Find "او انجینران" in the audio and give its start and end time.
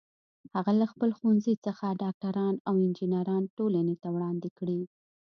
2.67-3.43